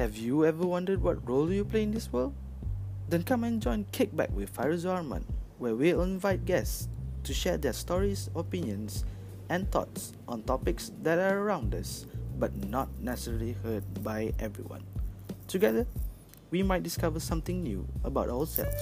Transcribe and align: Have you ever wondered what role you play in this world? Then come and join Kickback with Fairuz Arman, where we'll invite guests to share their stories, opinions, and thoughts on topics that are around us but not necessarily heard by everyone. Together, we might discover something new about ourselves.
Have 0.00 0.16
you 0.16 0.46
ever 0.46 0.64
wondered 0.64 1.02
what 1.02 1.28
role 1.28 1.52
you 1.52 1.62
play 1.62 1.82
in 1.82 1.90
this 1.90 2.10
world? 2.10 2.32
Then 3.10 3.22
come 3.22 3.44
and 3.44 3.60
join 3.60 3.84
Kickback 3.92 4.30
with 4.30 4.48
Fairuz 4.48 4.86
Arman, 4.88 5.24
where 5.58 5.76
we'll 5.76 6.00
invite 6.00 6.46
guests 6.46 6.88
to 7.24 7.34
share 7.34 7.58
their 7.58 7.74
stories, 7.74 8.30
opinions, 8.34 9.04
and 9.50 9.70
thoughts 9.70 10.14
on 10.26 10.42
topics 10.44 10.90
that 11.02 11.18
are 11.18 11.40
around 11.40 11.74
us 11.74 12.06
but 12.38 12.56
not 12.64 12.88
necessarily 12.98 13.52
heard 13.62 13.84
by 14.02 14.32
everyone. 14.38 14.84
Together, 15.46 15.86
we 16.50 16.62
might 16.62 16.82
discover 16.82 17.20
something 17.20 17.62
new 17.62 17.86
about 18.02 18.30
ourselves. 18.30 18.80